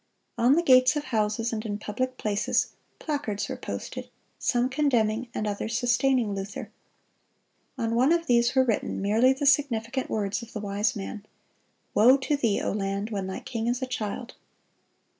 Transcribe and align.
On 0.35 0.53
the 0.53 0.63
gates 0.63 0.95
of 0.95 1.03
houses 1.03 1.53
and 1.53 1.63
in 1.63 1.77
public 1.77 2.17
places, 2.17 2.69
placards 2.97 3.47
were 3.47 3.55
posted, 3.55 4.09
some 4.39 4.67
condemning 4.67 5.27
and 5.35 5.45
others 5.45 5.77
sustaining 5.77 6.33
Luther. 6.33 6.71
On 7.77 7.93
one 7.93 8.11
of 8.11 8.25
these 8.25 8.55
were 8.55 8.63
written 8.63 8.99
merely 8.99 9.31
the 9.31 9.45
significant 9.45 10.09
words 10.09 10.41
of 10.41 10.53
the 10.53 10.59
wise 10.59 10.95
man, 10.95 11.23
"Woe 11.93 12.17
to 12.17 12.35
thee, 12.35 12.59
O 12.63 12.71
land, 12.71 13.11
when 13.11 13.27
thy 13.27 13.41
king 13.41 13.67
is 13.67 13.83
a 13.83 13.85
child." 13.85 14.33